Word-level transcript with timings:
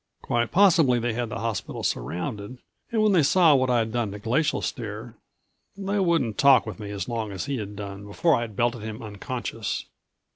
Quite 0.23 0.49
possibly 0.49 0.97
they 0.97 1.13
had 1.13 1.29
the 1.29 1.37
hospital 1.41 1.83
surrounded 1.83 2.57
and 2.91 3.03
when 3.03 3.11
they 3.11 3.21
saw 3.21 3.53
what 3.53 3.69
I'd 3.69 3.91
done 3.91 4.09
to 4.13 4.17
Glacial 4.17 4.63
Stare 4.63 5.13
they 5.77 5.99
wouldn't 5.99 6.39
talk 6.39 6.65
with 6.65 6.79
me 6.79 6.89
as 6.89 7.07
long 7.07 7.31
as 7.31 7.45
he 7.45 7.57
had 7.57 7.75
done 7.75 8.05
before 8.07 8.33
I'd 8.33 8.55
belted 8.55 8.81
him 8.81 9.03
unconscious. 9.03 9.85